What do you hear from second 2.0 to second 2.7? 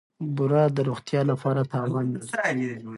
لري.